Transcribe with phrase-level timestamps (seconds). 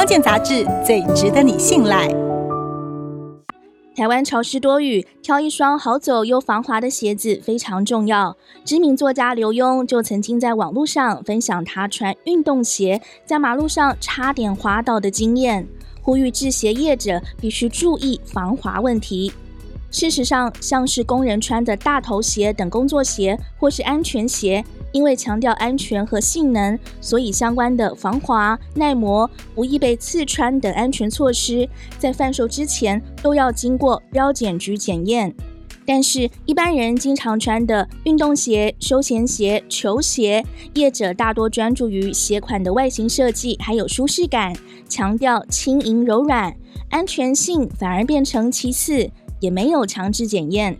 [0.00, 2.08] 康健杂志最值得你信赖。
[3.94, 8.34] 台湾潮湿多雨，挑一双好走又防滑的鞋子非常重要。
[8.64, 15.68] 知名作家刘墉就曾经在网络上分享他穿运动鞋在马路上差点滑倒的经验，
[16.00, 19.30] 呼吁制鞋业者必须注意防滑问题。
[19.90, 35.34] 事实上，像是工人穿的大头鞋等工作鞋或是安全鞋，因为强调安全和性能，所以相关的防滑、耐磨、不易被刺穿等安全措施，在贩售之前都要经过标检局检验。
[35.86, 44.54] 但是，一般人经常穿的运动鞋、休闲鞋、球鞋，业者大多专注于鞋款的外形设计，还有舒适感，
[44.88, 46.54] 强调轻盈柔软，
[46.90, 49.10] 安全性反而变成其次。
[49.40, 50.76] 也没有强制检验。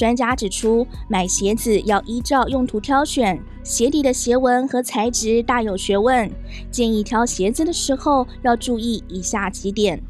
[0.00, 6.32] 专家指出，买鞋子要依照用途挑选，鞋底的鞋纹和材质大有学问。
[6.70, 10.02] 建议挑鞋子的时候要注意以下几点：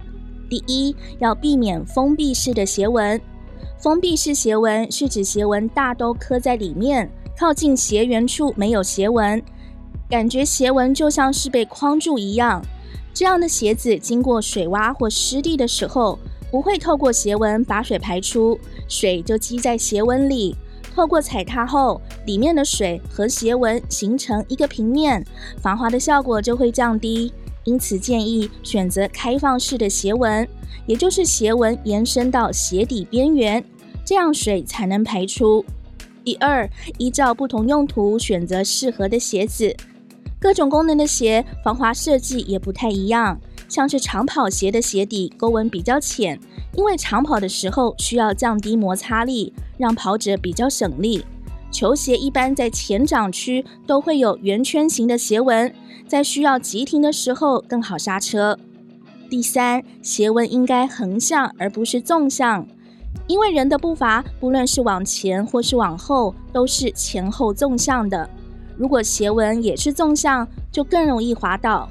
[0.48, 3.20] 第一，要避免封闭式的鞋纹。
[3.80, 9.42] 封闭式鞋纹是指鞋纹大都刻在里面，靠近鞋缘处没有鞋纹，
[10.08, 12.62] 感觉鞋纹就像是被框住一样。
[13.12, 16.16] 这样的鞋子经过水洼或湿地的时候，
[16.48, 18.56] 不会透过鞋纹把水排出，
[18.90, 20.54] 水就积在鞋纹里。
[20.94, 25.24] 透过踩踏后，里面的水和鞋纹形成一个平面，
[25.62, 27.32] 防滑的效果就会降低。
[27.64, 30.46] 因此建议选择开放式的鞋纹，
[30.86, 33.64] 也就是鞋纹延伸到鞋底边缘，
[34.04, 35.64] 这样水才能排出。
[36.24, 36.68] 第二，
[36.98, 39.76] 依照不同用途选择适合的鞋子，
[40.40, 43.38] 各种功能的鞋防滑设计也不太一样。
[43.70, 46.38] 像是长跑鞋的鞋底沟纹比较浅，
[46.74, 51.24] 因为长跑的时候需要降低摩擦力，让跑者比较省力。
[51.70, 55.72] 球鞋一般在前掌区都会有圆圈形的鞋纹，
[56.08, 58.58] 在需要急停的时候更好刹车。
[59.30, 62.66] 第三，鞋纹应该横向而不是纵向，
[63.28, 68.28] 因为人的步伐不论是往前或是往后都是前后纵向的，
[68.76, 71.88] 如果鞋纹也是纵向，就更容易滑倒。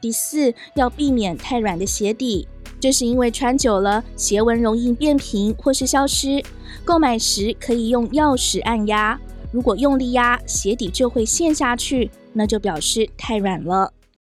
[0.00, 2.48] 第四，要避免太软的鞋底，
[2.80, 6.42] 这是因为穿久了鞋纹容易变平或是消失。
[6.84, 9.18] 购买时可以用钥匙按压，
[9.52, 13.92] 如果用力压，鞋底就会陷下去，那就表示太软了。